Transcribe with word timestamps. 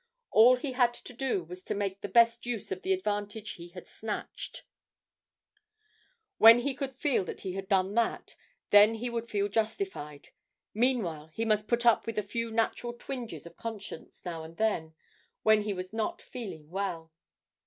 All 0.31 0.55
he 0.55 0.71
had 0.71 0.95
to 0.95 1.13
do 1.13 1.43
was 1.43 1.63
to 1.65 1.75
make 1.75 2.01
the 2.01 2.07
best 2.07 2.43
use 2.47 2.71
of 2.71 2.81
the 2.81 2.91
advantage 2.91 3.51
he 3.51 3.67
had 3.69 3.85
snatched; 3.85 4.63
when 6.39 6.61
he 6.61 6.73
could 6.73 6.95
feel 6.95 7.23
that 7.25 7.41
he 7.41 7.51
had 7.53 7.69
done 7.69 7.93
that, 7.93 8.35
then 8.71 8.95
he 8.95 9.11
would 9.11 9.29
feel 9.29 9.47
justified; 9.47 10.29
meanwhile 10.73 11.27
he 11.27 11.45
must 11.45 11.67
put 11.67 11.85
up 11.85 12.07
with 12.07 12.17
a 12.17 12.23
few 12.23 12.49
natural 12.49 12.93
twinges 12.93 13.45
of 13.45 13.57
conscience 13.57 14.25
now 14.25 14.43
and 14.43 14.57
then, 14.57 14.95
when 15.43 15.61
he 15.61 15.71
was 15.75 15.93
not 15.93 16.19
feeling 16.19 16.71
well. 16.71 17.11